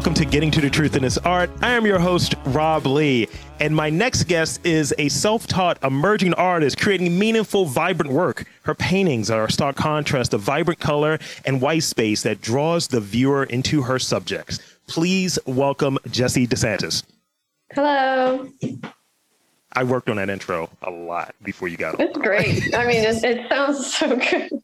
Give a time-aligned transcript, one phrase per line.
[0.00, 1.50] welcome to Getting to the Truth in This Art.
[1.60, 3.28] I am your host, Rob Lee,
[3.60, 8.46] and my next guest is a self taught emerging artist creating meaningful, vibrant work.
[8.62, 12.98] Her paintings are a stark contrast of vibrant color and white space that draws the
[12.98, 14.58] viewer into her subjects.
[14.86, 17.02] Please welcome Jessy DeSantis.
[17.74, 18.50] Hello.
[19.74, 22.00] I worked on that intro a lot before you got on.
[22.00, 22.74] It's great.
[22.74, 24.62] I mean, it, it sounds so good.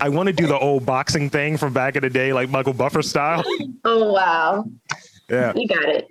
[0.00, 2.72] I want to do the old boxing thing from back in the day, like Michael
[2.72, 3.44] Buffer style.
[3.84, 4.64] Oh wow!
[5.28, 6.08] Yeah, you got it.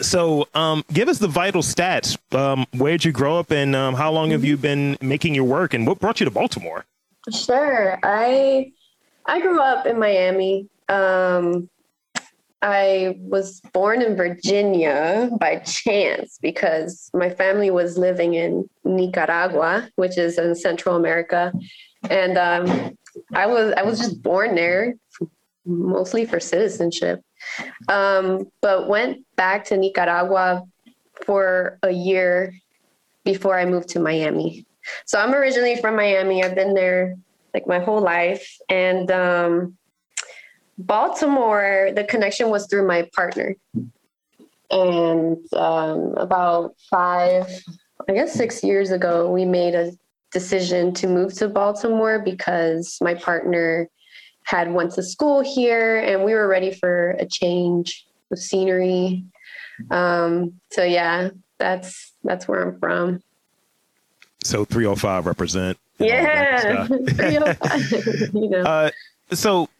[0.00, 2.18] So, um, give us the vital stats.
[2.34, 5.74] Um, where'd you grow up, and um, how long have you been making your work,
[5.74, 6.84] and what brought you to Baltimore?
[7.32, 8.72] Sure, I
[9.26, 10.68] I grew up in Miami.
[10.88, 11.68] Um,
[12.64, 20.16] I was born in Virginia by chance because my family was living in Nicaragua, which
[20.16, 21.52] is in Central America,
[22.10, 22.96] and um,
[23.32, 24.94] I was I was just born there,
[25.64, 27.22] mostly for citizenship,
[27.88, 30.62] um, but went back to Nicaragua
[31.24, 32.52] for a year
[33.24, 34.66] before I moved to Miami.
[35.06, 36.44] So I'm originally from Miami.
[36.44, 37.16] I've been there
[37.54, 39.76] like my whole life, and um,
[40.78, 41.90] Baltimore.
[41.94, 43.54] The connection was through my partner,
[44.70, 47.46] and um, about five,
[48.08, 49.92] I guess six years ago, we made a
[50.34, 53.88] decision to move to Baltimore because my partner
[54.42, 59.24] had went to school here and we were ready for a change of scenery.
[59.90, 63.22] Um, so yeah, that's that's where I'm from.
[64.42, 65.78] So 305 represent.
[65.98, 66.86] Yeah.
[66.86, 68.34] 305.
[68.34, 68.62] you know.
[68.62, 68.90] Uh,
[69.30, 69.70] so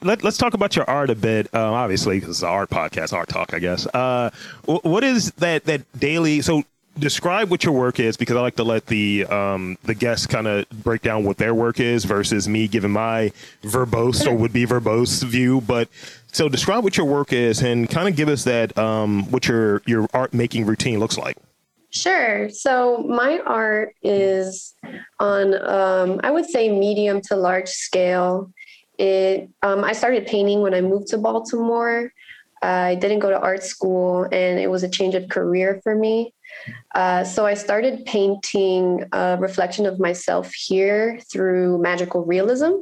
[0.00, 1.48] let, us talk about your art a bit.
[1.52, 3.86] Uh, obviously, because it's an art podcast, art talk, I guess.
[3.88, 4.30] Uh,
[4.64, 6.40] what is that that daily?
[6.40, 6.62] So
[6.98, 10.46] describe what your work is because I like to let the um, the guests kind
[10.46, 14.66] of break down what their work is versus me giving my verbose or would be
[14.66, 15.60] verbose view.
[15.60, 15.88] But
[16.32, 19.82] so describe what your work is and kind of give us that um, what your
[19.86, 21.36] your art making routine looks like.
[21.90, 22.50] Sure.
[22.50, 24.74] So my art is
[25.20, 28.52] on um, I would say medium to large scale.
[28.98, 32.12] It um, I started painting when I moved to Baltimore.
[32.62, 36.33] I didn't go to art school, and it was a change of career for me.
[36.94, 42.72] Uh, so I started painting a reflection of myself here through magical realism,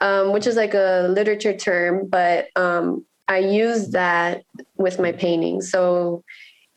[0.00, 4.42] um, which is like a literature term, but um, I use that
[4.76, 5.60] with my painting.
[5.62, 6.24] So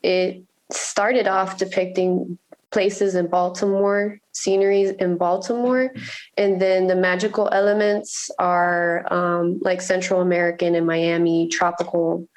[0.02, 2.38] it started off depicting
[2.74, 5.94] places in Baltimore, sceneries in Baltimore,
[6.38, 12.28] and then the magical elements are um, like Central American and Miami tropical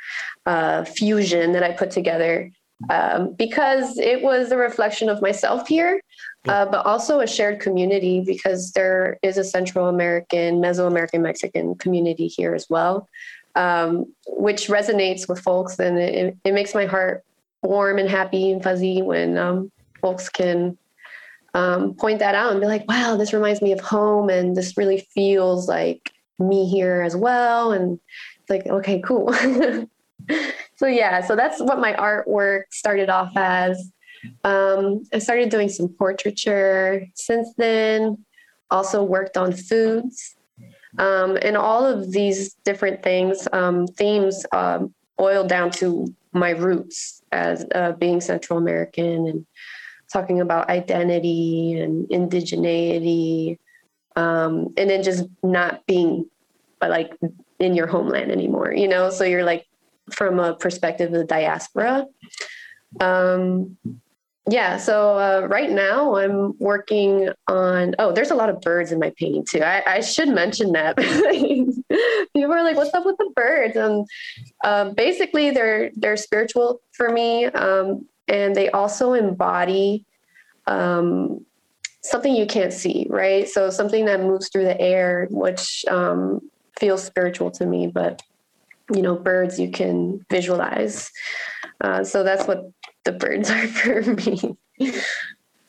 [0.45, 2.53] uh, fusion that I put together
[2.91, 6.01] um, because it was a reflection of myself here,
[6.47, 12.27] uh, but also a shared community because there is a Central American, Mesoamerican Mexican community
[12.27, 13.09] here as well,
[13.55, 15.79] um, which resonates with folks.
[15.79, 17.25] And it, it, makes my heart
[17.63, 19.73] warm and happy and fuzzy when um,
[20.03, 20.77] folks can
[21.55, 24.29] um, point that out and be like, wow, this reminds me of home.
[24.29, 27.73] And this really feels like me here as well.
[27.73, 27.99] And
[28.41, 29.35] it's like, okay, cool.
[30.77, 33.91] so yeah, so that's what my artwork started off as.
[34.45, 38.25] Um, I started doing some portraiture since then.
[38.71, 40.35] Also worked on foods,
[40.99, 44.93] um, and all of these different things, um, themes um,
[45.47, 49.47] down to my roots as uh, being Central American and
[50.13, 53.59] talking about identity and indigeneity,
[54.17, 56.29] um, and then just not being
[56.81, 57.17] like
[57.59, 58.73] in your homeland anymore.
[58.73, 59.67] You know, so you're like
[60.13, 62.07] from a perspective of the diaspora.
[63.01, 63.77] Um,
[64.49, 67.97] yeah, so uh, right now I'm working on.
[67.99, 69.61] Oh, there's a lot of birds in my painting too.
[69.61, 70.97] I, I should mention that.
[72.33, 74.07] People are like, "What's up with the birds?" And
[74.63, 80.07] uh, basically, they're they're spiritual for me, um, and they also embody
[80.69, 81.45] um,
[82.03, 83.49] something you can't see, right?
[83.49, 86.41] So something that moves through the air, which um,
[86.79, 88.23] feels spiritual to me, but
[88.95, 91.11] you know birds you can visualize
[91.81, 92.71] uh, so that's what
[93.05, 94.57] the birds are for me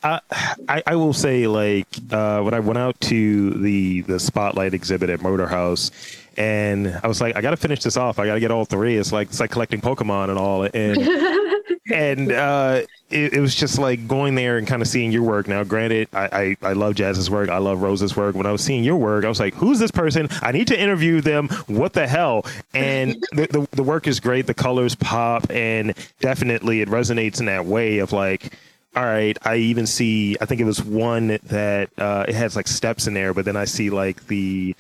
[0.04, 5.10] I, I will say like uh, when I went out to the the spotlight exhibit
[5.10, 5.92] at Motor House,
[6.38, 8.19] and I was like, I got to finish this off.
[8.19, 8.96] I got to get all three.
[8.96, 10.64] It's like it's like collecting Pokemon and all.
[10.64, 10.98] And
[11.92, 15.48] and uh, it, it, was just like going there and kind of seeing your work.
[15.48, 17.50] Now, granted, I, I, I love Jazz's work.
[17.50, 18.36] I love Rose's work.
[18.36, 20.28] When I was seeing your work, I was like, who's this person?
[20.42, 21.48] I need to interview them.
[21.68, 22.45] What the hell?
[22.74, 24.48] And the, the, the work is great.
[24.48, 28.54] The colors pop, and definitely it resonates in that way of like,
[28.95, 30.38] all right, I even see.
[30.42, 33.56] I think it was one that uh, it has like steps in there, but then
[33.56, 34.75] I see like the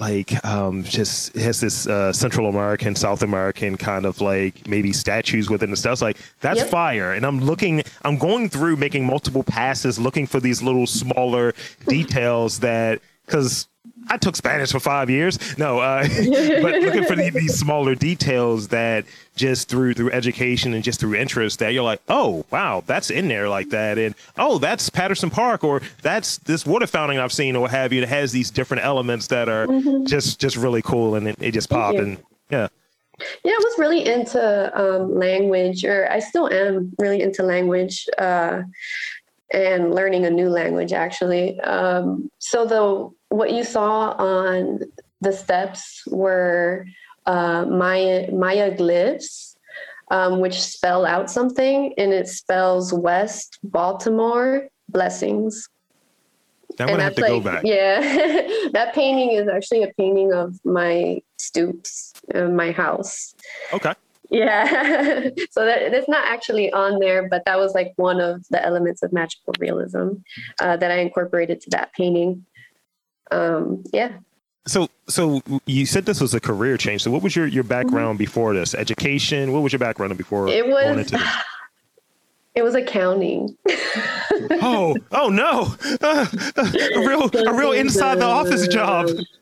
[0.00, 5.50] like um, just has this uh, Central American, South American kind of like maybe statues
[5.50, 6.00] within the stuff.
[6.00, 6.68] Like that's yep.
[6.68, 7.12] fire.
[7.12, 11.54] And I'm looking, I'm going through making multiple passes, looking for these little smaller
[11.86, 13.68] details that because
[14.08, 15.58] I took Spanish for five years.
[15.58, 16.02] No, uh,
[16.62, 19.04] but looking for the, these smaller details that
[19.36, 23.28] just through through education and just through interest that you're like, oh wow, that's in
[23.28, 27.56] there like that, and oh that's Patterson Park or that's this water fountain I've seen
[27.56, 28.02] or what have you.
[28.02, 30.06] It has these different elements that are mm-hmm.
[30.06, 32.18] just just really cool and it, it just pop and
[32.50, 32.68] yeah.
[33.44, 38.08] Yeah, I was really into um, language, or I still am really into language.
[38.16, 38.62] Uh,
[39.52, 41.60] and learning a new language actually.
[41.60, 44.80] Um, so the what you saw on
[45.20, 46.86] the steps were
[47.26, 49.56] uh, Maya Maya glyphs,
[50.10, 55.68] um, which spell out something, and it spells West Baltimore blessings.
[56.78, 57.62] I'm gonna have to like, go back.
[57.64, 58.00] Yeah,
[58.72, 63.34] that painting is actually a painting of my stoops in my house.
[63.72, 63.94] Okay.
[64.30, 65.30] Yeah.
[65.50, 69.02] so that it's not actually on there, but that was like one of the elements
[69.02, 70.12] of magical realism
[70.60, 72.46] uh, that I incorporated to that painting.
[73.30, 74.12] Um, yeah.
[74.66, 77.02] So, so you said this was a career change.
[77.02, 78.24] So, what was your your background mm-hmm.
[78.24, 78.74] before this?
[78.74, 79.52] Education.
[79.52, 80.48] What was your background before?
[80.48, 81.12] It was.
[82.56, 83.56] It was accounting.
[84.60, 85.72] oh, oh no!
[86.02, 89.08] Uh, a real, a real inside the office job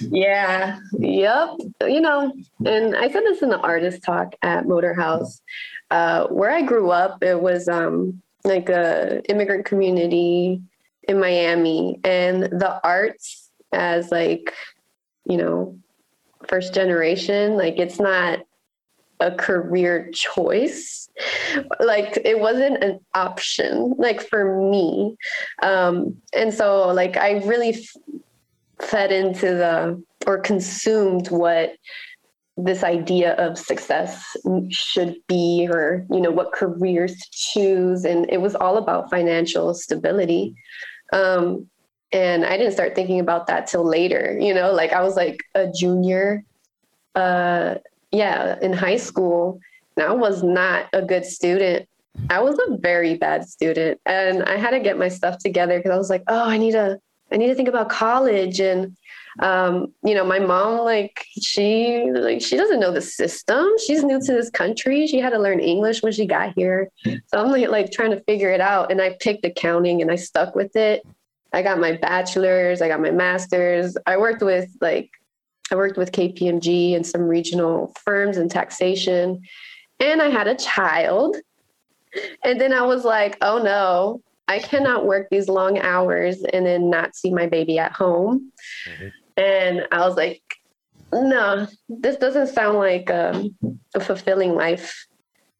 [0.00, 0.78] yeah.
[0.98, 1.50] Yep.
[1.82, 2.32] You know,
[2.64, 5.42] and I said this in the artist talk at Motor House.
[5.90, 10.60] Uh, where I grew up, it was um, like a immigrant community
[11.08, 14.52] in Miami, and the arts as like,
[15.24, 15.78] you know,
[16.48, 18.40] first generation, like it's not
[19.20, 21.08] a career choice
[21.80, 25.16] like it wasn't an option like for me
[25.62, 27.86] um and so like i really
[28.80, 31.76] fed into the or consumed what
[32.56, 34.34] this idea of success
[34.70, 38.04] should be or you know what careers to choose.
[38.04, 40.54] And it was all about financial stability.
[41.12, 41.68] Um,
[42.12, 45.42] and i didn't start thinking about that till later you know like i was like
[45.56, 46.44] a junior
[47.16, 47.74] uh,
[48.12, 49.58] yeah in high school.
[49.96, 51.88] And i was not a good student.
[52.30, 54.00] I was a very bad student.
[54.06, 56.72] And i had to get my stuff together because i was like oh i need
[56.72, 57.00] to
[57.36, 58.96] I need to think about college and
[59.40, 63.68] um, you know, my mom like she like she doesn't know the system.
[63.86, 65.06] She's new to this country.
[65.06, 66.88] She had to learn English when she got here.
[67.04, 68.90] So I'm like, like trying to figure it out.
[68.90, 71.06] And I picked accounting and I stuck with it.
[71.52, 73.98] I got my bachelor's, I got my master's.
[74.06, 75.10] I worked with like
[75.70, 79.42] I worked with KPMG and some regional firms in taxation.
[80.00, 81.36] And I had a child.
[82.42, 86.88] And then I was like, oh no, I cannot work these long hours and then
[86.90, 88.52] not see my baby at home.
[88.88, 89.08] Mm-hmm.
[89.36, 90.42] And I was like,
[91.12, 93.54] no, this doesn't sound like um,
[93.94, 95.06] a fulfilling life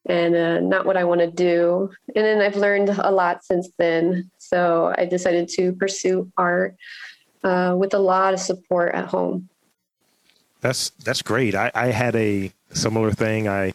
[0.09, 1.91] and uh, not what I want to do.
[2.15, 4.31] And then I've learned a lot since then.
[4.39, 6.77] So I decided to pursue art
[7.45, 9.49] uh, with a lot of support at home.
[10.61, 11.55] That's that's great.
[11.55, 13.47] I, I had a similar thing.
[13.49, 13.75] I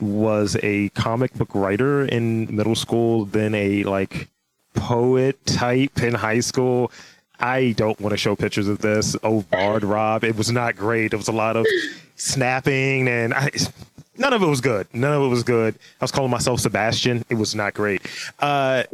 [0.00, 4.28] was a comic book writer in middle school, then a like
[4.74, 6.92] poet type in high school.
[7.40, 9.16] I don't want to show pictures of this.
[9.22, 11.12] Oh, Bard Rob, it was not great.
[11.12, 11.66] It was a lot of
[12.16, 13.50] snapping, and I,
[14.16, 14.86] none of it was good.
[14.92, 15.74] None of it was good.
[16.00, 17.24] I was calling myself Sebastian.
[17.28, 18.02] It was not great.
[18.38, 18.84] Uh,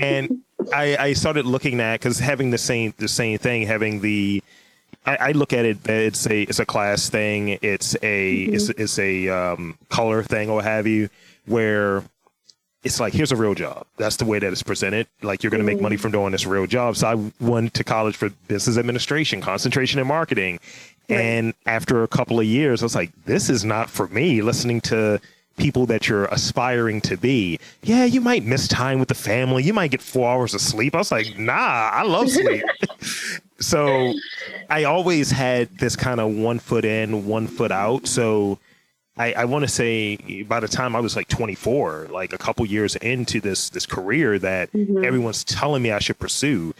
[0.00, 4.42] and I, I, started looking at because having the same the same thing, having the
[5.04, 5.78] I, I, look at it.
[5.88, 7.58] It's a it's a class thing.
[7.62, 8.54] It's a mm-hmm.
[8.54, 11.08] it's, it's a um, color thing or what have you.
[11.46, 12.04] Where
[12.82, 13.86] it's like here's a real job.
[13.96, 15.06] That's the way that it's presented.
[15.22, 16.96] Like you're going to make money from doing this real job.
[16.96, 20.58] So I went to college for business administration, concentration in marketing,
[21.08, 21.20] right.
[21.20, 24.42] and after a couple of years, I was like, this is not for me.
[24.42, 25.20] Listening to
[25.56, 27.58] people that you're aspiring to be.
[27.82, 29.62] Yeah, you might miss time with the family.
[29.62, 30.94] You might get four hours of sleep.
[30.94, 32.64] I was like, nah, I love sleep.
[33.60, 34.14] so
[34.70, 38.06] I always had this kind of one foot in, one foot out.
[38.06, 38.58] So
[39.16, 42.64] I, I want to say by the time I was like 24, like a couple
[42.64, 45.04] years into this this career that mm-hmm.
[45.04, 46.74] everyone's telling me I should pursue,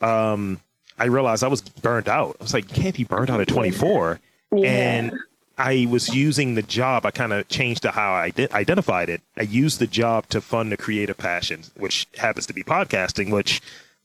[0.00, 0.60] um,
[0.98, 2.36] I realized I was burned out.
[2.38, 4.20] I was like, you can't be burned out at 24.
[4.52, 4.68] Yeah.
[4.68, 5.18] And
[5.56, 7.06] I was using the job.
[7.06, 9.22] I kind of changed to how I did, identified it.
[9.36, 13.62] I used the job to fund the creative passion, which happens to be podcasting, which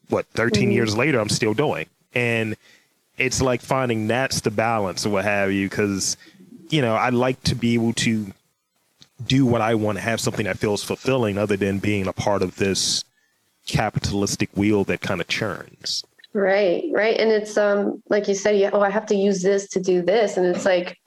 [0.08, 0.72] what 13 mm-hmm.
[0.72, 1.88] years later I'm still doing.
[2.14, 2.56] And
[3.18, 6.16] it's like finding that's the balance or what have you, because
[6.70, 8.32] you know, I like to be able to
[9.26, 12.42] do what I want to have something that feels fulfilling other than being a part
[12.42, 13.04] of this
[13.66, 16.04] capitalistic wheel that kind of churns.
[16.34, 17.18] Right, right.
[17.18, 20.02] And it's um like you said, yeah, oh, I have to use this to do
[20.02, 20.36] this.
[20.38, 21.00] And it's like,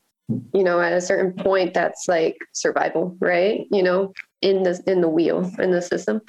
[0.54, 3.66] you know, at a certain point that's like survival, right?
[3.70, 6.22] You know, in the in the wheel, in the system.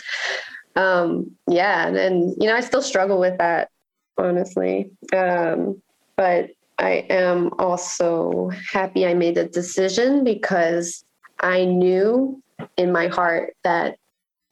[0.75, 3.69] Um, yeah, and, and you know, I still struggle with that,
[4.17, 4.91] honestly.
[5.13, 5.81] Um,
[6.15, 11.03] but I am also happy I made the decision because
[11.39, 12.41] I knew
[12.77, 13.97] in my heart that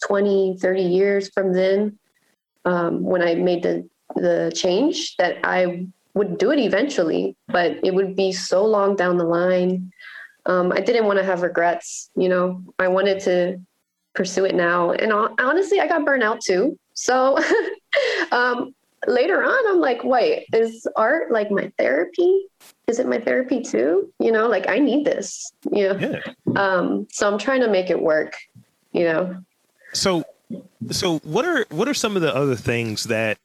[0.06, 1.98] 20, 30 years from then,
[2.66, 7.94] um, when I made the the change that I would do it eventually, but it
[7.94, 9.92] would be so long down the line.
[10.46, 12.10] Um, I didn't want to have regrets.
[12.16, 13.60] You know, I wanted to
[14.16, 14.92] pursue it now.
[14.92, 16.80] And honestly, I got burnt out too.
[16.94, 17.38] So
[18.32, 18.74] um,
[19.08, 22.46] later on, I'm like, wait, is art like my therapy?
[22.88, 24.14] Is it my therapy too?
[24.20, 25.52] You know, like I need this.
[25.72, 26.34] You know, yeah.
[26.56, 28.36] um, so I'm trying to make it work.
[28.92, 29.44] You know.
[29.94, 30.24] So,
[30.92, 33.38] so what are what are some of the other things that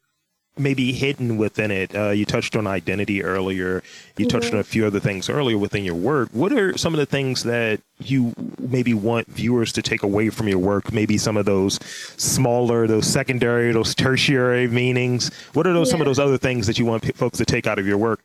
[0.59, 1.95] maybe hidden within it.
[1.95, 3.83] Uh, you touched on identity earlier.
[4.17, 4.39] You mm-hmm.
[4.39, 6.29] touched on a few other things earlier within your work.
[6.33, 10.49] What are some of the things that you maybe want viewers to take away from
[10.49, 10.93] your work?
[10.93, 11.77] Maybe some of those
[12.19, 15.33] smaller, those secondary, those tertiary meanings.
[15.55, 15.93] What are those yeah.
[15.93, 17.99] some of those other things that you want p- folks to take out of your
[17.99, 18.21] work?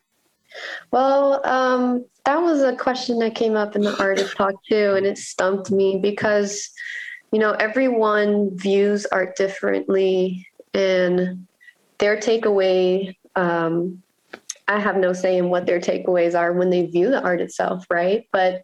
[0.91, 5.05] Well, um, that was a question that came up in the artist talk too, and
[5.05, 6.69] it stumped me because,
[7.31, 11.46] you know, everyone views art differently, and
[11.99, 14.01] their takeaway um,
[14.67, 17.85] i have no say in what their takeaways are when they view the art itself
[17.89, 18.27] right?
[18.31, 18.63] But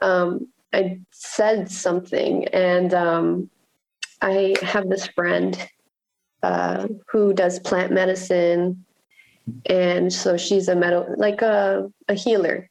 [0.00, 3.50] um, i said something and um,
[4.22, 5.68] i have this friend
[6.42, 8.84] uh, who does plant medicine
[9.66, 12.68] and so she's a metal like a, a healer.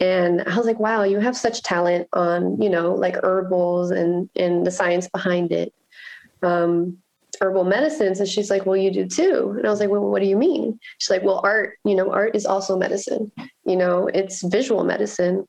[0.00, 4.30] And i was like wow you have such talent on you know like herbals and
[4.34, 5.74] and the science behind it.
[6.42, 6.98] Um,
[7.40, 8.20] herbal medicines.
[8.20, 9.54] And she's like well you do too.
[9.56, 10.78] And i was like well what do you mean?
[10.98, 13.32] She's like well art you know art is also medicine.
[13.64, 15.46] You know it's visual medicine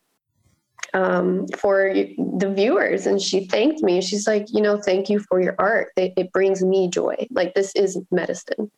[0.94, 3.08] um, for the viewers.
[3.08, 4.02] And she thanked me.
[4.02, 5.90] She's like you know thank you for your art.
[5.98, 7.28] It, it brings me joy.
[7.32, 8.72] Like this is medicine.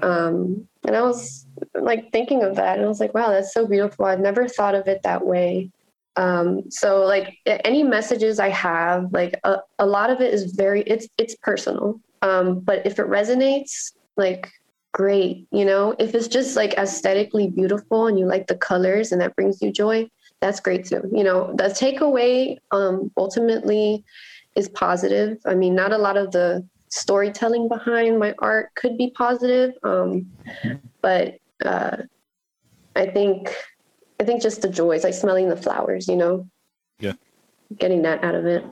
[0.00, 2.76] Um, and i was like thinking of that.
[2.76, 4.04] And i was like wow that's so beautiful.
[4.04, 5.70] I've never thought of it that way.
[6.16, 10.82] Um, so like any messages i have like a, a lot of it is very
[10.82, 14.50] it's it's personal um, but if it resonates, like
[14.92, 19.20] great, you know, if it's just like aesthetically beautiful and you like the colors and
[19.20, 20.08] that brings you joy,
[20.40, 21.08] that's great too.
[21.12, 24.04] You know, the takeaway um, ultimately
[24.56, 25.38] is positive.
[25.46, 30.26] I mean, not a lot of the storytelling behind my art could be positive, um,
[31.02, 31.98] but uh,
[32.96, 33.54] I think
[34.20, 36.48] I think just the joys, like smelling the flowers, you know.
[36.98, 37.12] Yeah.
[37.76, 38.64] Getting that out of it.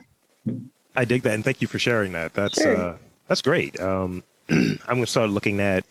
[0.95, 2.33] I dig that, and thank you for sharing that.
[2.33, 2.75] That's sure.
[2.75, 2.97] uh,
[3.27, 3.79] that's great.
[3.79, 5.85] Um, I'm going to start looking at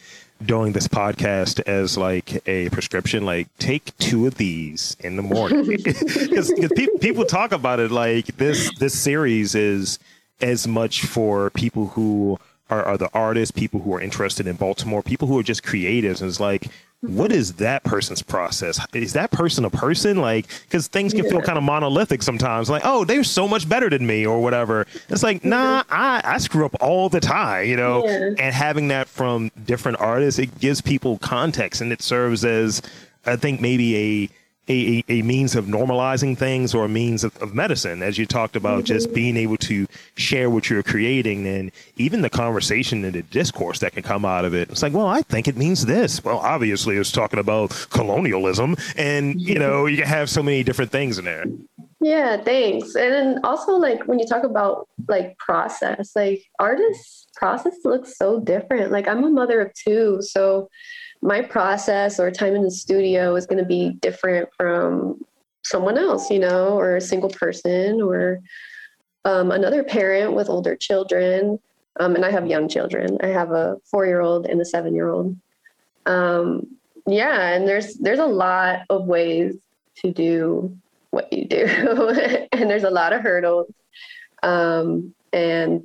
[0.44, 5.66] doing this podcast as like a prescription like take two of these in the morning
[5.82, 9.98] because pe- people talk about it like this this series is
[10.42, 12.38] as much for people who
[12.68, 16.20] are, are the artists people who are interested in baltimore people who are just creatives
[16.20, 16.68] and it's like
[17.08, 18.78] what is that person's process?
[18.92, 20.18] Is that person a person?
[20.18, 21.30] Like, because things can yeah.
[21.30, 22.70] feel kind of monolithic sometimes.
[22.70, 24.86] Like, oh, they're so much better than me, or whatever.
[25.08, 25.50] It's like, mm-hmm.
[25.50, 28.04] nah, I, I screw up all the time, you know.
[28.04, 28.34] Yeah.
[28.38, 32.82] And having that from different artists, it gives people context, and it serves as,
[33.24, 34.30] I think, maybe a
[34.68, 38.56] a, a, means of normalizing things or a means of, of medicine, as you talked
[38.56, 38.86] about, mm-hmm.
[38.86, 43.78] just being able to share what you're creating and even the conversation and the discourse
[43.78, 44.68] that can come out of it.
[44.70, 46.24] It's like, well, I think it means this.
[46.24, 51.18] Well, obviously, it's talking about colonialism, and you know, you have so many different things
[51.18, 51.44] in there.
[52.00, 52.94] Yeah, thanks.
[52.94, 58.40] And then also, like when you talk about like process, like artists' process looks so
[58.40, 58.92] different.
[58.92, 60.68] Like I'm a mother of two, so
[61.22, 65.24] my process or time in the studio is going to be different from
[65.64, 68.40] someone else, you know, or a single person or
[69.24, 71.58] um, another parent with older children.
[71.98, 73.18] Um, and I have young children.
[73.22, 75.36] I have a four-year-old and a seven-year-old.
[76.04, 76.66] Um,
[77.06, 79.56] yeah, and there's there's a lot of ways
[79.98, 80.76] to do
[81.10, 81.66] what you do,
[82.52, 83.72] and there's a lot of hurdles.
[84.42, 85.82] Um, and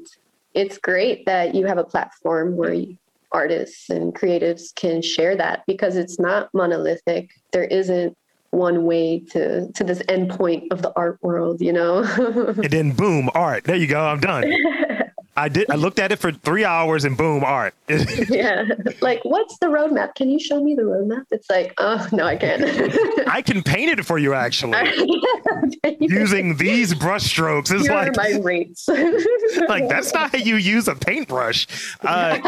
[0.54, 2.98] it's great that you have a platform where you,
[3.32, 7.30] artists and creatives can share that because it's not monolithic.
[7.52, 8.18] There isn't
[8.52, 12.04] one way to to this end point of the art world, you know.
[12.18, 13.64] and then boom, art.
[13.64, 14.04] There you go.
[14.06, 14.52] I'm done.
[15.38, 15.72] I did.
[15.72, 17.74] I looked at it for three hours and boom, art.
[18.30, 18.66] yeah.
[19.00, 20.16] Like, what's the roadmap?
[20.16, 21.26] Can you show me the roadmap?
[21.32, 22.62] It's like, oh no, I can't.
[23.28, 24.78] I can paint it for you actually.
[26.00, 27.72] Using these brush strokes.
[27.72, 28.88] It's Here like my rates.
[28.88, 31.68] like that's not how you use a paintbrush.
[32.02, 32.40] Uh,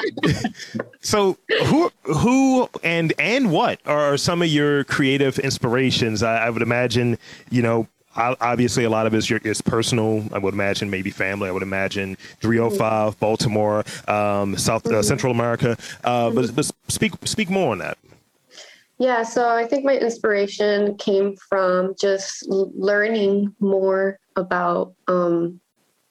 [1.00, 6.22] so who who and and what are some of your creative inspirations?
[6.22, 7.18] I, I would imagine
[7.50, 10.24] you know obviously a lot of it is, your, is personal.
[10.32, 11.50] I would imagine maybe family.
[11.50, 15.78] I would imagine 305, Baltimore, um, South uh, Central America.
[16.04, 17.98] Uh, but, but speak speak more on that.
[19.00, 25.60] Yeah, so I think my inspiration came from just learning more about um,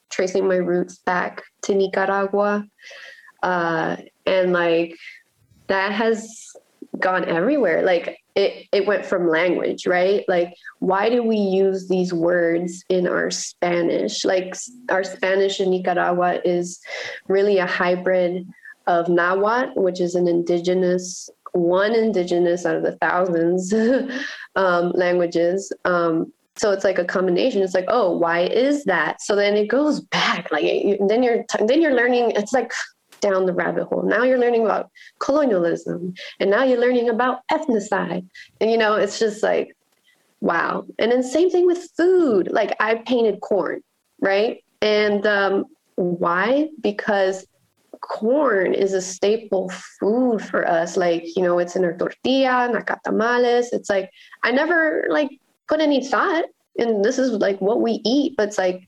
[0.09, 2.67] tracing my roots back to Nicaragua.
[3.41, 4.95] Uh, and like
[5.67, 6.53] that has
[7.03, 7.83] gone everywhere.
[7.83, 10.25] Like it, it went from language, right?
[10.27, 14.25] Like, why do we use these words in our Spanish?
[14.25, 14.55] Like,
[14.89, 16.79] our Spanish in Nicaragua is
[17.27, 18.47] really a hybrid
[18.87, 23.71] of Nahuatl, which is an indigenous, one indigenous out of the thousands
[24.55, 25.71] um, languages.
[25.85, 27.61] Um, so it's like a combination.
[27.61, 29.21] It's like, oh, why is that?
[29.21, 30.51] So then it goes back.
[30.51, 30.63] Like
[31.07, 32.33] then you're then you're learning.
[32.35, 32.71] It's like
[33.23, 34.03] down the rabbit hole.
[34.03, 38.25] Now you're learning about colonialism, and now you're learning about ethnocide.
[38.59, 39.75] And you know, it's just like,
[40.41, 40.85] wow.
[40.99, 42.51] And then same thing with food.
[42.51, 43.81] Like I painted corn,
[44.21, 44.63] right?
[44.81, 45.65] And um,
[45.95, 46.69] why?
[46.81, 47.47] Because
[48.01, 50.97] corn is a staple food for us.
[50.97, 53.67] Like, you know, it's in our tortilla, nacatamales.
[53.71, 54.09] It's like,
[54.43, 55.29] I never like
[55.69, 56.45] put any thought
[56.77, 58.87] and this is like what we eat, but it's like,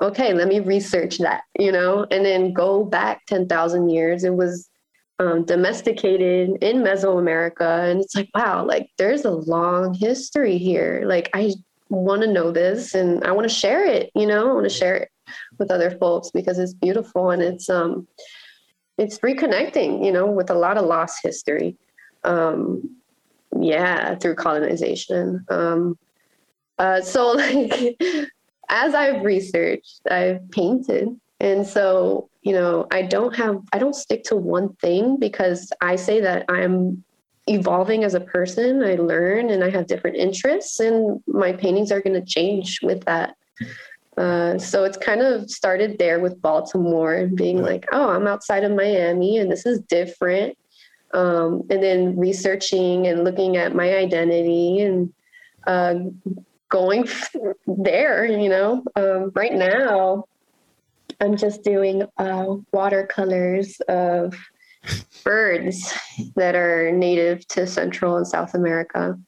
[0.00, 4.24] okay, let me research that, you know, and then go back 10,000 years.
[4.24, 4.68] It was
[5.18, 7.90] um, domesticated in Mesoamerica.
[7.90, 11.02] And it's like, wow, like there's a long history here.
[11.06, 11.52] Like, I
[11.88, 14.74] want to know this and I want to share it, you know, I want to
[14.74, 15.10] share it
[15.58, 18.08] with other folks because it's beautiful and it's, um,
[18.98, 21.76] it's reconnecting, you know, with a lot of lost history.
[22.24, 22.96] Um,
[23.60, 25.44] yeah, through colonization.
[25.48, 25.98] Um,
[26.78, 27.98] uh, so, like,
[28.68, 31.08] as I've researched, I've painted.
[31.40, 35.96] And so, you know, I don't have, I don't stick to one thing because I
[35.96, 37.04] say that I'm
[37.46, 38.82] evolving as a person.
[38.82, 43.04] I learn and I have different interests, and my paintings are going to change with
[43.04, 43.36] that.
[44.16, 48.62] Uh, so it's kind of started there with Baltimore and being like, oh, I'm outside
[48.62, 50.56] of Miami and this is different.
[51.12, 55.12] Um, and then researching and looking at my identity and
[55.66, 55.94] uh,
[56.70, 57.08] going
[57.66, 58.82] there, you know.
[58.96, 60.24] Um, right now,
[61.20, 64.34] I'm just doing uh, watercolors of
[65.22, 65.92] birds
[66.36, 69.18] that are native to Central and South America.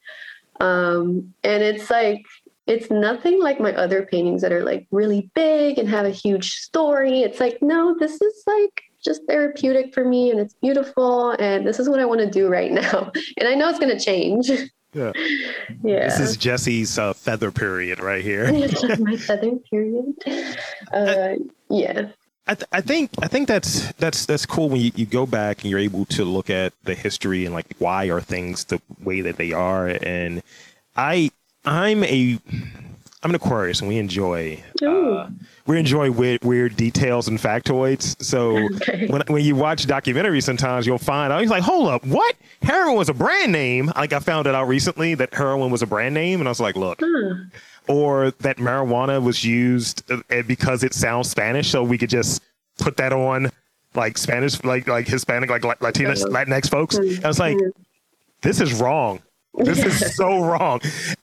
[0.59, 2.23] Um, and it's like,
[2.65, 6.55] it's nothing like my other paintings that are like really big and have a huge
[6.55, 7.21] story.
[7.21, 11.31] It's like, no, this is like just therapeutic for me and it's beautiful.
[11.31, 13.11] And this is what I want to do right now.
[13.39, 14.49] And I know it's going to change.
[14.93, 15.11] Yeah.
[15.83, 16.07] Yeah.
[16.07, 18.51] This is Jessy's uh, feather period right here.
[18.99, 20.15] my feather period.
[20.91, 21.35] Uh,
[21.69, 22.09] yeah.
[22.47, 25.61] I, th- I think I think that's that's that's cool when you, you go back
[25.61, 29.21] and you're able to look at the history and like why are things the way
[29.21, 30.41] that they are and
[30.95, 31.31] I
[31.65, 32.39] I'm a
[33.23, 35.29] I'm an Aquarius and we enjoy uh,
[35.65, 38.21] we enjoy weird, weird details and factoids.
[38.23, 39.07] So Okay.
[39.07, 42.95] when when you watch documentaries, sometimes you'll find out he's like, hold up, what heroin
[42.95, 43.91] was a brand name?
[43.95, 46.59] Like I found it out recently that heroin was a brand name, and I was
[46.59, 47.01] like, look,
[47.87, 52.43] or that marijuana was used uh, because it sounds Spanish, so we could just
[52.77, 53.49] put that on
[53.95, 56.95] like Spanish, like like Hispanic, like Lat- Latina, Latinx folks.
[56.95, 57.57] And I was like,
[58.41, 59.21] this is wrong.
[59.57, 60.81] This is so wrong.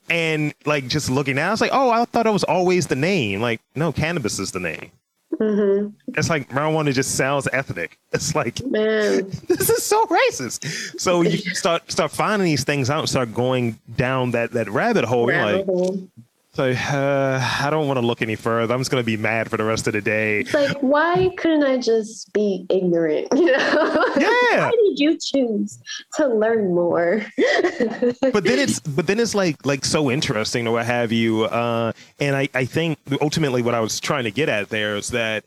[0.09, 2.87] And like just looking at, it, I was like, oh, I thought it was always
[2.87, 3.41] the name.
[3.41, 4.91] Like, no, cannabis is the name.
[5.37, 7.97] hmm It's like marijuana just sounds ethnic.
[8.13, 9.29] It's like Man.
[9.47, 10.99] this is so racist.
[10.99, 15.03] So you start start finding these things out, and start going down that that rabbit
[15.03, 15.27] hole.
[15.27, 16.07] Rabbit like, hole.
[16.55, 18.73] So uh, I don't want to look any further.
[18.73, 20.39] I'm just gonna be mad for the rest of the day.
[20.39, 23.27] It's like, why couldn't I just be ignorant?
[23.45, 24.05] You know?
[24.17, 24.65] Yeah.
[24.65, 25.77] why did you choose
[26.15, 27.23] to learn more?
[27.37, 31.43] but then it's but then it's like like so interesting or what have you.
[31.43, 35.09] Uh, and I I think ultimately what I was trying to get at there is
[35.09, 35.43] that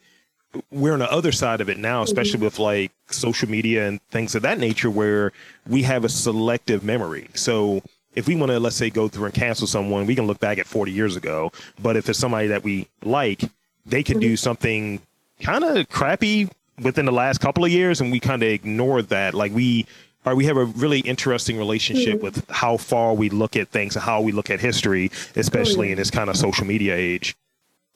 [0.70, 4.34] we're on the other side of it now, especially with like social media and things
[4.34, 5.32] of that nature, where
[5.66, 7.28] we have a selective memory.
[7.34, 7.82] So
[8.14, 10.58] if we want to, let's say, go through and cancel someone, we can look back
[10.58, 11.52] at 40 years ago.
[11.82, 13.42] But if it's somebody that we like,
[13.86, 15.00] they could do something
[15.40, 16.48] kind of crappy
[16.82, 19.34] within the last couple of years, and we kind of ignore that.
[19.34, 19.86] Like we
[20.24, 24.02] are, we have a really interesting relationship with how far we look at things and
[24.02, 27.36] how we look at history, especially in this kind of social media age.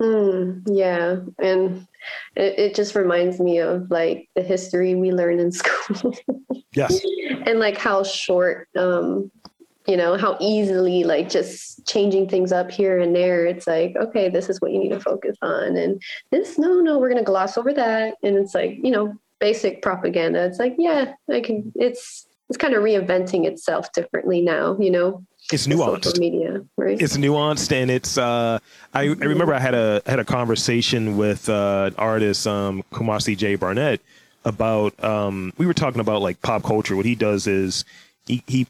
[0.01, 1.87] Mm, yeah, and
[2.35, 6.15] it, it just reminds me of like the history we learn in school.
[6.73, 7.01] yes.
[7.47, 9.31] And like how short, um,
[9.87, 13.47] you know, how easily like just changing things up here and there.
[13.47, 15.77] It's like, okay, this is what you need to focus on.
[15.77, 18.15] And this, no, no, we're going to gloss over that.
[18.23, 20.45] And it's like, you know, basic propaganda.
[20.45, 25.25] It's like, yeah, I can, it's, it's kind of reinventing itself differently now, you know,
[25.51, 28.59] it's nuanced media right it's nuanced and it's uh
[28.95, 33.57] I, I remember i had a had a conversation with uh artist um kumasi j
[33.57, 34.01] barnett
[34.45, 37.85] about um we were talking about like pop culture what he does is
[38.27, 38.67] he, he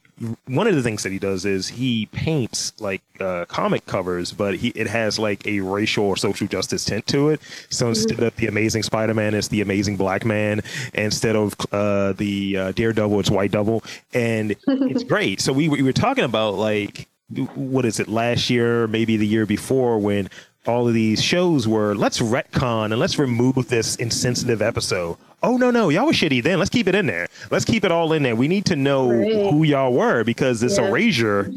[0.47, 4.55] one of the things that he does is he paints like uh, comic covers, but
[4.57, 7.41] he it has like a racial or social justice tint to it.
[7.69, 7.91] So mm-hmm.
[7.91, 10.63] instead of the Amazing Spider-Man, it's the Amazing Black Man.
[10.95, 13.85] Instead of uh, the uh, Daredevil, it's White Devil,
[14.15, 15.41] and it's great.
[15.41, 17.09] So we we were talking about like
[17.55, 20.31] what is it last year, maybe the year before when
[20.67, 25.71] all of these shows were let's retcon and let's remove this insensitive episode oh no
[25.71, 28.23] no y'all were shitty then let's keep it in there let's keep it all in
[28.23, 29.51] there we need to know right.
[29.51, 30.87] who y'all were because this yeah.
[30.87, 31.53] erasure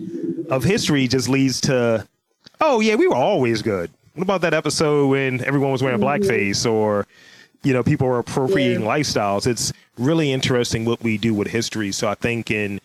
[0.49, 2.05] of history just leads to
[2.61, 6.23] oh yeah we were always good what about that episode when everyone was wearing mm-hmm.
[6.23, 7.05] blackface or
[7.63, 8.87] you know people were appropriating yeah.
[8.87, 12.79] lifestyles it's really interesting what we do with history so i think in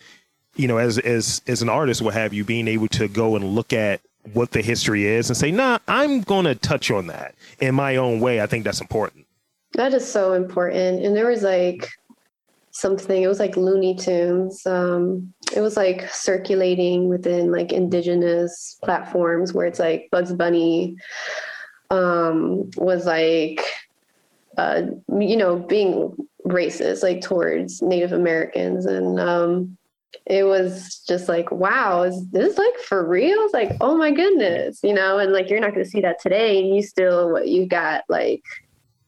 [0.55, 3.45] you know as as as an artist what have you being able to go and
[3.45, 4.01] look at
[4.33, 7.95] what the history is and say nah i'm going to touch on that in my
[7.95, 9.20] own way i think that's important
[9.73, 11.05] that is so important.
[11.05, 11.89] And there was like
[12.71, 14.65] something, it was like Looney Tunes.
[14.65, 20.95] Um, it was like circulating within like indigenous platforms where it's like Bugs Bunny
[21.89, 23.61] um, was like,
[24.57, 24.83] uh,
[25.19, 28.85] you know, being racist, like towards Native Americans.
[28.85, 29.77] And um,
[30.25, 33.37] it was just like, wow, is this like for real?
[33.39, 36.21] It's like, oh my goodness, you know, and like you're not going to see that
[36.21, 36.59] today.
[36.59, 38.43] And you still, what you got like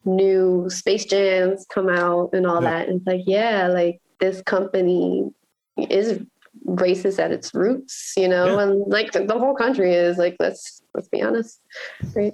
[0.05, 2.69] new Space Jams come out and all yeah.
[2.71, 2.89] that.
[2.89, 5.31] And it's like, yeah, like this company
[5.77, 6.19] is
[6.65, 8.63] racist at its roots, you know, yeah.
[8.63, 11.59] and like the whole country is like, let's let's be honest,
[12.15, 12.33] right?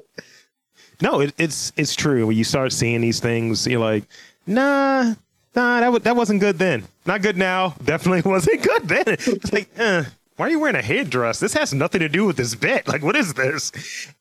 [1.02, 2.28] No, it, it's it's true.
[2.28, 4.04] When you start seeing these things, you're like,
[4.46, 5.14] nah,
[5.56, 6.84] nah, that w- that wasn't good then.
[7.06, 7.76] Not good now.
[7.84, 9.04] Definitely wasn't good then.
[9.08, 10.04] It's like, eh,
[10.40, 11.42] why are you wearing a headdress?
[11.42, 12.88] This has nothing to do with this bit.
[12.88, 13.74] Like, what is this?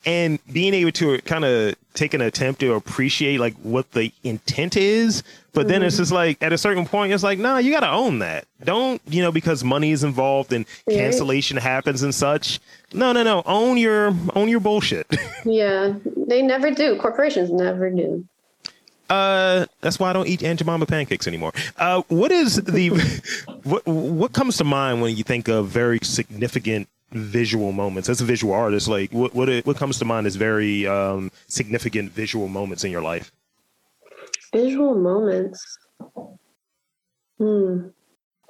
[0.04, 4.76] And being able to kind of take an attempt to appreciate like what the intent
[4.76, 5.68] is, but mm-hmm.
[5.68, 6.02] then it's mm-hmm.
[6.02, 8.46] just like at a certain point, it's like, nah, you got to own that.
[8.64, 12.58] Don't you know because money is involved and cancellation happens and such.
[12.92, 13.44] No, no, no.
[13.46, 15.06] Own your own your bullshit.
[15.44, 15.94] yeah,
[16.26, 16.98] they never do.
[16.98, 18.26] Corporations never do.
[19.08, 21.52] Uh, that's why I don't eat Aunt Jemima pancakes anymore.
[21.76, 22.90] Uh, what is the
[23.64, 28.24] what what comes to mind when you think of very significant visual moments as a
[28.24, 28.88] visual artist?
[28.88, 33.02] Like what what what comes to mind as very um, significant visual moments in your
[33.02, 33.32] life?
[34.52, 35.78] Visual moments.
[37.38, 37.88] Hmm.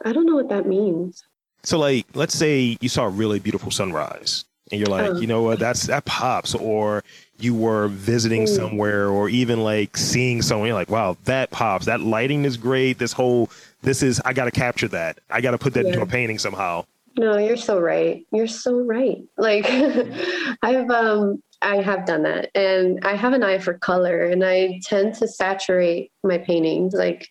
[0.05, 1.25] I don't know what that means.
[1.63, 5.21] So, like, let's say you saw a really beautiful sunrise, and you're like, oh.
[5.21, 7.03] you know what, that's that pops, or
[7.39, 8.49] you were visiting mm.
[8.49, 11.87] somewhere or even like seeing someone you're like wow that pops.
[11.87, 12.99] That lighting is great.
[12.99, 13.51] This whole
[13.83, 15.19] this is i got to capture that.
[15.31, 15.93] I got to put that yeah.
[15.93, 16.85] into a painting somehow.
[17.17, 18.27] No you're so right.
[18.33, 19.23] You're so right.
[19.37, 19.67] Like
[20.63, 22.51] i've um i have done that.
[22.55, 27.29] And i have an eye for color and i tend to saturate my paintings like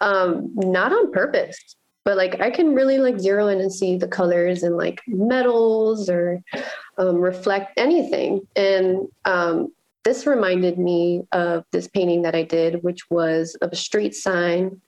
[0.00, 4.08] um not on purpose but like I can really like zero in and see the
[4.08, 6.42] colors and like metals or
[6.98, 8.46] um, reflect anything.
[8.56, 9.72] And um,
[10.04, 14.80] this reminded me of this painting that I did, which was of a street sign,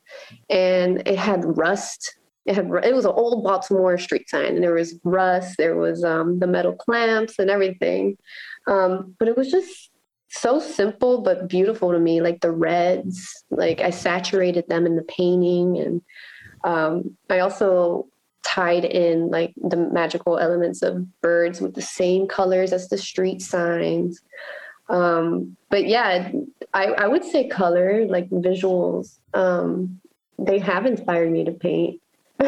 [0.50, 2.18] and it had rust.
[2.44, 5.56] It had it was an old Baltimore street sign, and there was rust.
[5.56, 8.18] There was um, the metal clamps and everything,
[8.66, 9.90] um, but it was just
[10.28, 12.20] so simple but beautiful to me.
[12.20, 16.02] Like the reds, like I saturated them in the painting, and
[16.64, 18.06] um, I also
[18.46, 23.42] tied in like the magical elements of birds with the same colors as the street
[23.42, 24.20] signs.
[24.88, 26.30] Um, but yeah,
[26.72, 30.00] I, I would say color, like visuals, um,
[30.38, 32.00] they have inspired me to paint.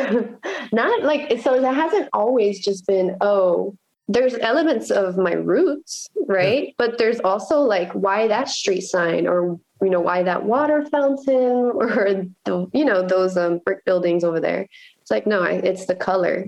[0.72, 6.68] Not like, so that hasn't always just been, oh, there's elements of my roots, right?
[6.68, 6.72] Yeah.
[6.78, 11.36] But there's also like why that street sign or you know why that water fountain
[11.74, 14.66] or the you know those um, brick buildings over there.
[15.00, 16.46] It's like no it's the color.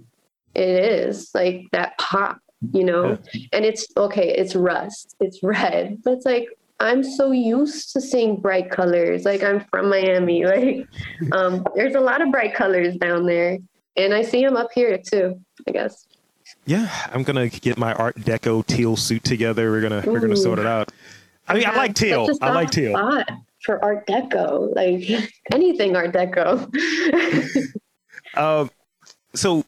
[0.55, 2.39] It is like that pop
[2.73, 3.19] you know?
[3.33, 3.47] Yeah.
[3.53, 6.47] and it's okay it's rust it's red but it's like
[6.79, 9.25] i'm so used to seeing bright colors.
[9.25, 10.87] Like i'm from miami like
[11.33, 13.59] um, there's a lot of bright colors down there.
[13.97, 16.07] And i see them up here too i guess.
[16.67, 19.71] Yeah i'm gonna get my art deco teal suit together.
[19.71, 20.13] We're gonna Ooh.
[20.13, 20.93] we're gonna sort it out
[21.51, 22.29] I mean, I, like teal.
[22.41, 22.93] I like teal.
[23.65, 26.73] For Art Deco, like anything Art Deco.
[28.35, 28.67] uh,
[29.35, 29.65] so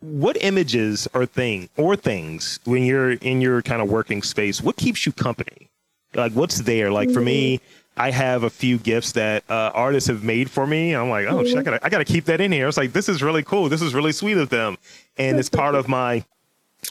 [0.00, 4.74] what images or thing or things when you're in your kind of working space what
[4.76, 5.68] keeps you company
[6.14, 7.76] like what's there like for me mm-hmm.
[7.98, 10.94] I have a few gifts that uh, artists have made for me.
[10.94, 12.68] I'm like, oh, shit, I gotta, I gotta keep that in here.
[12.68, 13.70] It's like, this is really cool.
[13.70, 14.76] This is really sweet of them,
[15.16, 16.22] and it's part of my,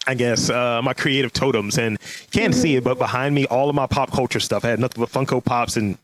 [0.07, 1.77] I guess, uh, my creative totems.
[1.77, 1.97] And
[2.31, 4.65] can't see it, but behind me, all of my pop culture stuff.
[4.65, 5.97] I had nothing but Funko Pops and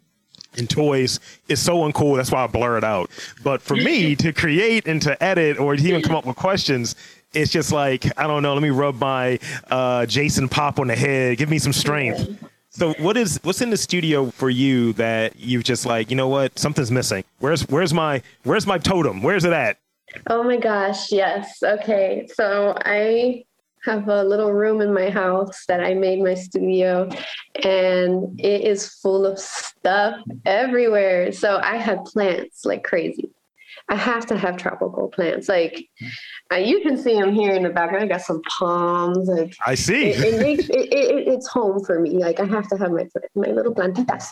[0.58, 2.18] and toys is so uncool.
[2.18, 3.10] That's why I blur it out.
[3.44, 6.96] But for me to create and to edit or to even come up with questions,
[7.34, 8.54] it's just like I don't know.
[8.54, 11.38] Let me rub my uh, Jason Pop on the head.
[11.38, 12.44] Give me some strength.
[12.70, 16.30] So what is what's in the studio for you that you've just like you know
[16.30, 17.24] what something's missing?
[17.40, 19.22] Where's where's my where's my totem?
[19.22, 19.78] Where's it at?
[20.28, 21.62] Oh my gosh, yes.
[21.64, 23.44] Okay, so I
[23.84, 27.10] have a little room in my house that I made my studio,
[27.64, 31.32] and it is full of stuff everywhere.
[31.32, 33.30] So I have plants like crazy.
[33.90, 35.50] I have to have tropical plants.
[35.50, 35.90] Like
[36.52, 38.06] uh, you can see them here in the background.
[38.06, 39.28] I got some palms.
[39.28, 40.12] Like I see.
[40.12, 42.12] It, it makes it, it, it's home for me.
[42.12, 44.28] Like I have to have my my little plantitas.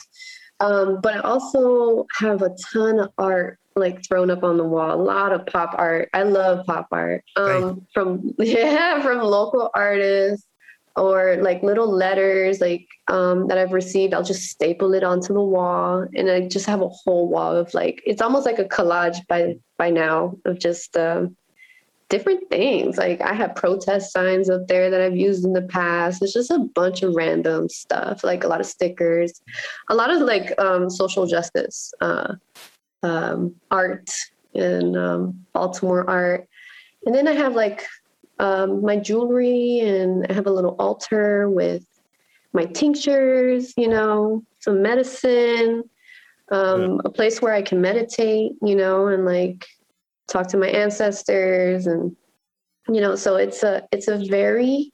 [0.61, 4.93] Um, but I also have a ton of art like thrown up on the wall.
[4.93, 6.09] A lot of pop art.
[6.13, 7.23] I love pop art.
[7.35, 10.45] Um, from yeah, from local artists
[10.95, 14.13] or like little letters like um, that I've received.
[14.13, 17.73] I'll just staple it onto the wall, and I just have a whole wall of
[17.73, 21.27] like it's almost like a collage by by now of just uh,
[22.09, 22.97] different things.
[22.97, 26.21] Like I have protest signs up there that I've used in the past.
[26.21, 29.41] It's just a bunch of random stuff, like a lot of stickers,
[29.89, 32.35] a lot of like um, social justice uh,
[33.03, 34.09] um, art
[34.53, 36.47] and um, Baltimore art.
[37.05, 37.85] And then I have like
[38.39, 41.85] um, my jewelry and I have a little altar with
[42.53, 45.83] my tinctures, you know, some medicine,
[46.51, 46.97] um, yeah.
[47.05, 49.65] a place where I can meditate, you know, and like
[50.27, 52.15] talk to my ancestors and
[52.87, 54.91] you know, so it's a it's a very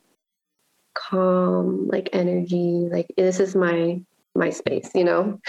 [0.96, 2.88] calm like energy.
[2.92, 4.02] Like this is my
[4.36, 5.40] my space, you know.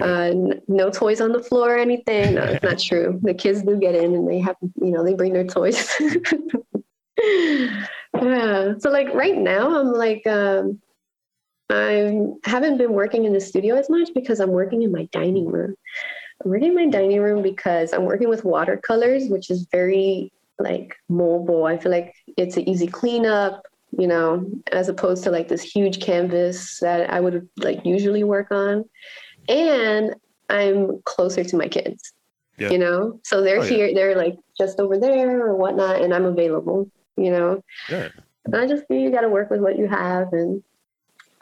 [0.00, 0.32] Uh,
[0.68, 2.34] no toys on the floor or anything.
[2.34, 3.18] No, it's not true.
[3.22, 5.88] The kids do get in and they have, you know, they bring their toys.
[7.22, 8.74] yeah.
[8.78, 10.80] So like right now, I'm like, um,
[11.70, 15.46] I haven't been working in the studio as much because I'm working in my dining
[15.46, 15.74] room.
[16.44, 20.96] I'm working in my dining room because I'm working with watercolors, which is very like
[21.08, 21.64] mobile.
[21.66, 23.62] I feel like it's an easy cleanup
[23.98, 28.50] you know, as opposed to like this huge canvas that I would like usually work
[28.50, 28.84] on.
[29.48, 30.14] And
[30.48, 32.12] I'm closer to my kids,
[32.58, 32.70] yeah.
[32.70, 33.94] you know, so they're oh, here, yeah.
[33.94, 37.62] they're like just over there or whatnot, and I'm available, you know.
[37.88, 38.08] Yeah.
[38.44, 40.62] And I just you got to work with what you have, and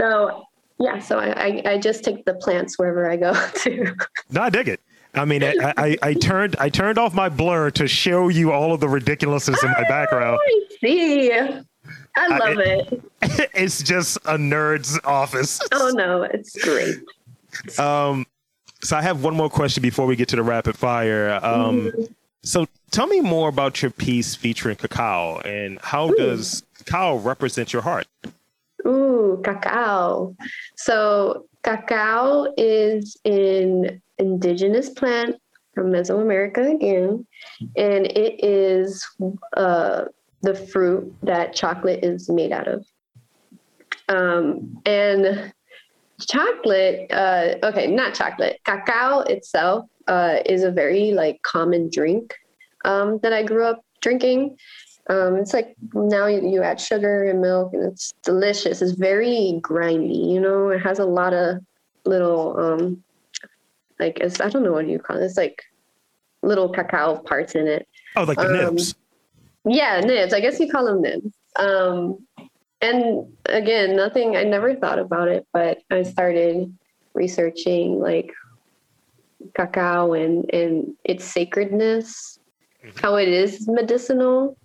[0.00, 0.44] so
[0.78, 3.32] yeah, so I, I, I just take the plants wherever I go
[3.62, 3.96] to.
[4.30, 4.80] no, I dig it.
[5.14, 8.72] I mean, I, I, I, turned I turned off my blur to show you all
[8.72, 10.38] of the ridiculousness in my ah, background.
[10.40, 11.62] I see.
[12.16, 13.04] I love I, it.
[13.54, 15.60] It's just a nerd's office.
[15.72, 16.96] Oh no, it's great.
[17.78, 18.26] Um,
[18.82, 21.40] so I have one more question before we get to the rapid fire.
[21.42, 22.02] Um, mm-hmm.
[22.42, 26.16] so tell me more about your piece featuring cacao and how Ooh.
[26.16, 28.06] does cacao represent your heart?
[28.86, 30.36] Ooh, cacao.
[30.76, 35.36] So cacao is an indigenous plant
[35.74, 37.26] from Mesoamerica again,
[37.76, 39.06] and it is
[39.56, 40.06] uh,
[40.42, 42.86] the fruit that chocolate is made out of.
[44.08, 45.52] Um, and
[46.20, 52.34] chocolate, uh, okay, not chocolate, cacao itself uh, is a very like common drink
[52.84, 54.56] um, that I grew up drinking.
[55.10, 58.82] Um, it's like now you, you add sugar and milk and it's delicious.
[58.82, 61.58] It's very grindy, you know, it has a lot of
[62.04, 63.02] little, um,
[63.98, 65.24] like, it's, I don't know what you call it.
[65.24, 65.62] It's like
[66.42, 67.88] little cacao parts in it.
[68.16, 68.94] Oh, like the nibs.
[69.68, 70.32] Yeah, nibs.
[70.32, 71.32] I guess you call them nibs.
[71.56, 72.26] Um,
[72.80, 76.72] and again, nothing, I never thought about it, but I started
[77.14, 78.32] researching like
[79.54, 82.38] cacao and, and its sacredness,
[82.84, 82.98] mm-hmm.
[83.00, 84.56] how it is medicinal,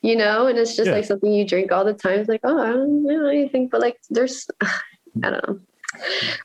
[0.00, 0.94] you know, and it's just yeah.
[0.94, 2.20] like something you drink all the time.
[2.20, 5.60] It's like, oh, I don't know anything, but like there's, I don't know.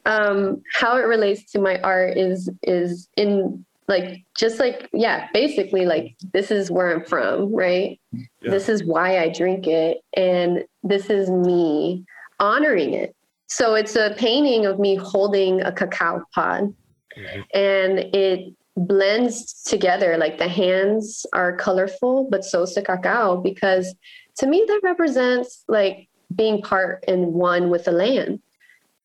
[0.05, 5.85] Um, how it relates to my art is is in like just like yeah basically
[5.85, 8.25] like this is where i'm from right yeah.
[8.51, 12.05] this is why i drink it and this is me
[12.39, 13.15] honoring it
[13.47, 16.73] so it's a painting of me holding a cacao pod
[17.17, 17.41] mm-hmm.
[17.53, 23.95] and it blends together like the hands are colorful but so is the cacao because
[24.37, 28.39] to me that represents like being part and one with the land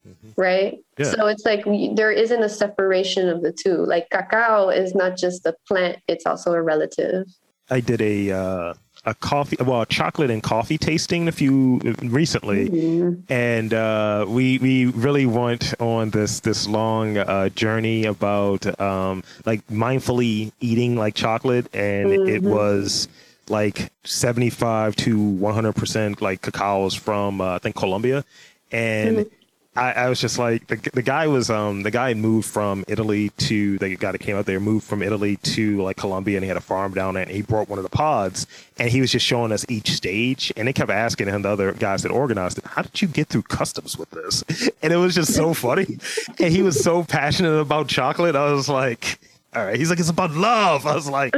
[0.06, 0.40] mm-hmm.
[0.40, 0.78] right?
[0.98, 1.12] Yeah.
[1.12, 3.84] So it's like we, there isn't a separation of the two.
[3.86, 7.26] Like cacao is not just a plant; it's also a relative.
[7.70, 12.68] I did a uh, a coffee, well, a chocolate and coffee tasting a few recently,
[12.68, 13.32] mm-hmm.
[13.32, 19.66] and uh, we we really went on this this long uh, journey about um, like
[19.68, 22.28] mindfully eating like chocolate, and mm-hmm.
[22.28, 23.08] it was
[23.48, 28.24] like 75 to 100 percent like cacaos from uh, I think Colombia,
[28.70, 29.34] and mm-hmm.
[29.74, 33.30] I, I, was just like the, the guy was um the guy moved from Italy
[33.38, 36.48] to the guy that came out there moved from Italy to like Colombia and he
[36.48, 38.46] had a farm down there and he brought one of the pods
[38.78, 41.72] and he was just showing us each stage and they kept asking him the other
[41.72, 44.44] guys that organized it how did you get through customs with this
[44.82, 45.98] and it was just so funny
[46.38, 49.18] and he was so passionate about chocolate I was like
[49.56, 51.34] all right he's like it's about love I was like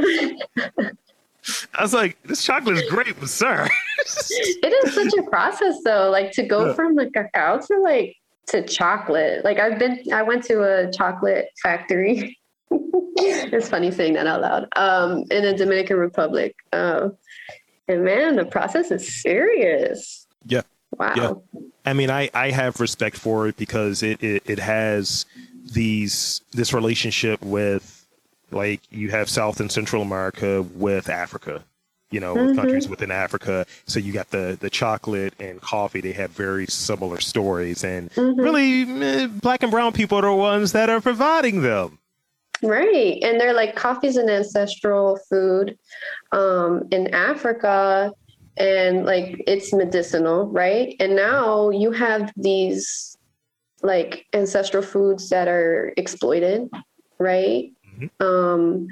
[1.75, 3.67] I was like, this chocolate is great, but sir.
[3.99, 6.73] it is such a process though, like to go yeah.
[6.73, 8.17] from the cacao to like
[8.47, 9.43] to chocolate.
[9.43, 12.37] Like I've been, I went to a chocolate factory.
[12.71, 14.67] it's funny saying that out loud.
[14.75, 16.55] Um, in the Dominican Republic.
[16.71, 17.09] Uh,
[17.87, 20.27] and man, the process is serious.
[20.45, 20.61] Yeah.
[20.97, 21.13] Wow.
[21.15, 21.59] Yeah.
[21.85, 25.25] I mean, I, I have respect for it because it, it, it has
[25.71, 28.07] these, this relationship with
[28.51, 31.63] like you have South and Central America with Africa
[32.15, 32.55] you know, mm-hmm.
[32.55, 33.65] countries within Africa.
[33.87, 38.39] So you got the the chocolate and coffee; they have very similar stories, and mm-hmm.
[38.39, 41.99] really, eh, black and brown people are the ones that are providing them.
[42.63, 45.77] Right, and they're like coffee's an ancestral food
[46.31, 48.13] um, in Africa,
[48.55, 50.95] and like it's medicinal, right?
[51.01, 53.17] And now you have these
[53.81, 56.69] like ancestral foods that are exploited,
[57.19, 57.73] right?
[57.99, 58.25] Mm-hmm.
[58.25, 58.87] Um,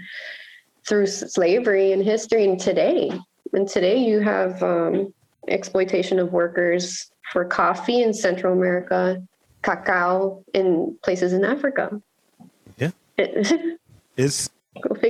[0.87, 3.11] through slavery and history and today.
[3.53, 5.13] And today you have um,
[5.47, 9.21] exploitation of workers for coffee in Central America,
[9.61, 12.01] cacao in places in Africa.
[12.77, 12.91] Yeah.
[14.15, 14.49] Is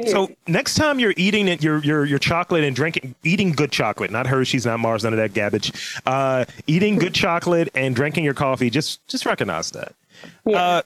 [0.07, 4.11] so next time you're eating it, your your your chocolate and drinking, eating good chocolate,
[4.11, 5.71] not Hershey's, not Mars, none of that garbage.
[6.05, 9.93] Uh, eating good chocolate and drinking your coffee, just just recognize that.
[10.45, 10.61] Yeah.
[10.61, 10.81] Uh,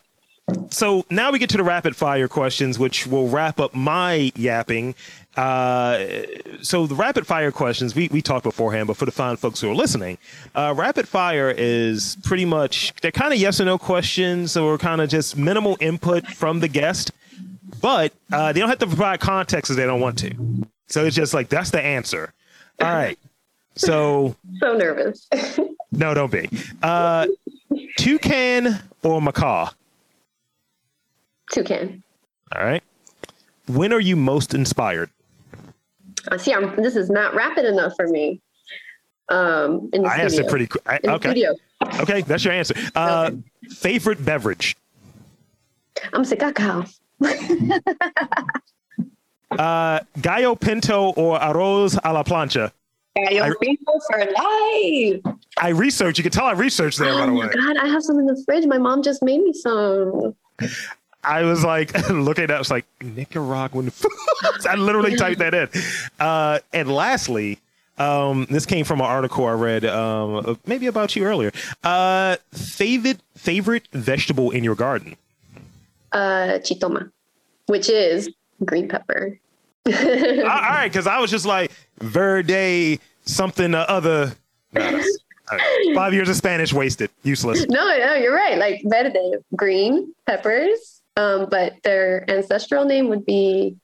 [0.70, 4.96] so now we get to the rapid fire questions, which will wrap up my yapping.
[5.36, 6.06] Uh,
[6.62, 9.70] so the rapid fire questions we, we talked beforehand, but for the fine folks who
[9.70, 10.18] are listening,
[10.56, 15.02] uh, rapid fire is pretty much they're kind of yes or no questions or kind
[15.02, 17.12] of just minimal input from the guest,
[17.82, 20.34] but uh, they don't have to provide context if they don't want to.
[20.88, 22.34] So it's just like that's the answer.
[22.82, 23.20] All right.
[23.76, 25.28] So so nervous.
[25.92, 26.50] no, don't be.
[26.82, 27.28] Uh,
[27.98, 29.70] toucan or macaw?
[31.54, 32.04] Toucan.
[32.56, 32.84] All right.
[33.68, 35.10] When are you most inspired?
[36.32, 38.42] Uh, see, I'm, this is not rapid enough for me.
[39.30, 40.50] Um, in the I studio.
[40.50, 40.84] pretty quick.
[40.88, 41.30] Okay.
[41.32, 41.56] Studio.
[42.00, 42.76] Okay, that's your answer.
[42.96, 43.42] Uh, okay.
[43.70, 44.78] Favorite beverage?
[46.14, 46.86] I'm say cacao.
[49.52, 52.72] uh, gallo pinto or arroz a la plancha?
[53.16, 55.36] Gallo I, pinto for life.
[55.60, 56.20] I researched.
[56.20, 57.14] You can tell I researched there.
[57.14, 57.48] Oh by the way.
[57.48, 58.66] God, I have some in the fridge.
[58.66, 60.36] My mom just made me some.
[61.28, 64.12] I was like looking at it, I was like, Nicaraguan food.
[64.68, 65.70] I literally typed that in.
[66.20, 67.60] Uh, and lastly,
[67.98, 71.52] um, this came from an article I read, um, maybe about you earlier.
[71.84, 75.16] Uh, favorite favorite vegetable in your garden?
[76.12, 77.12] Uh, chiltoma,
[77.66, 78.30] which is
[78.64, 79.38] green pepper.
[79.86, 84.34] all right, because I was just like verde something other.
[85.96, 87.66] Five years of Spanish wasted, useless.
[87.70, 88.58] No, no, you're right.
[88.58, 93.76] Like verde, green peppers, um, but their ancestral name would be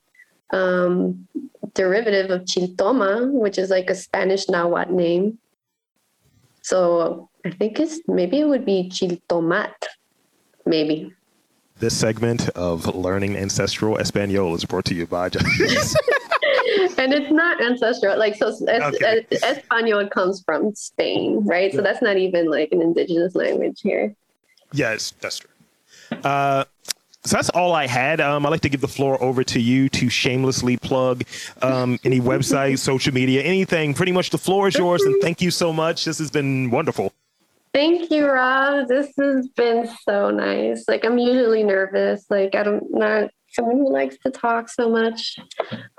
[0.52, 1.28] um,
[1.74, 5.40] derivative of Chiltoma, which is like a Spanish Nahuatl name.
[6.62, 9.74] So I think it's maybe it would be Chiltomat,
[10.66, 11.12] maybe.
[11.80, 15.26] This segment of Learning Ancestral Espanol is brought to you by
[16.98, 18.18] and it's not ancestral.
[18.18, 19.26] Like, so es- okay.
[19.32, 21.74] es- Espanol comes from Spain, right?
[21.74, 24.16] So that's not even like an indigenous language here.
[24.72, 25.50] Yes, that's true.
[26.24, 26.66] Uh,
[27.26, 28.20] so that's all I had.
[28.20, 31.24] Um, I'd like to give the floor over to you to shamelessly plug
[31.62, 33.94] um, any website, social media, anything.
[33.94, 35.02] Pretty much the floor is yours.
[35.04, 36.06] And thank you so much.
[36.06, 37.14] This has been wonderful.
[37.74, 38.88] Thank you, Rob.
[38.88, 40.86] This has been so nice.
[40.88, 42.26] Like I'm usually nervous.
[42.30, 45.38] Like I don't not someone who likes to talk so much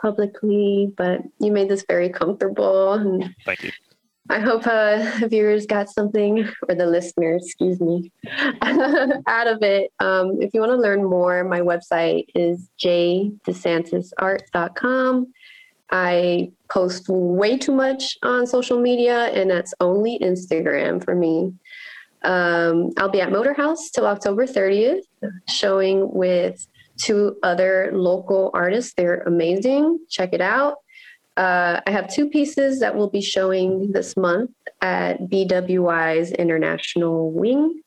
[0.01, 2.92] publicly, but you made this very comfortable.
[2.92, 3.72] And thank you.
[4.30, 8.10] I hope uh, viewers got something, or the listeners, excuse me,
[8.62, 9.92] out of it.
[10.00, 15.32] Um, if you want to learn more, my website is jdesantisart.com.
[15.90, 21.52] I post way too much on social media, and that's only Instagram for me.
[22.22, 25.02] Um, I'll be at Motor House till October 30th,
[25.48, 26.66] showing with
[26.96, 28.94] two other local artists.
[28.96, 29.98] They're amazing.
[30.08, 30.76] Check it out.
[31.37, 37.82] Uh, I have two pieces that will be showing this month at BWI's International Wing.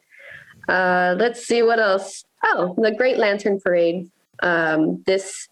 [0.67, 2.25] Uh, let's see what else.
[2.43, 4.09] Oh, the Great Lantern Parade
[4.43, 5.47] um, this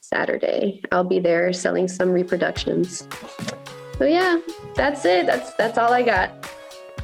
[0.00, 0.82] Saturday.
[0.92, 3.06] I'll be there selling some reproductions.
[3.98, 4.38] So yeah,
[4.74, 5.26] that's it.
[5.26, 6.50] That's that's all I got.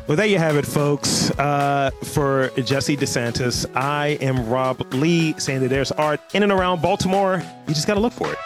[0.08, 1.30] Well, there you have it, folks.
[1.38, 6.82] Uh, for Jessy DeSantis, I am Rob Lee saying that there's art in and around
[6.82, 7.40] Baltimore.
[7.68, 8.38] You just got to look for it.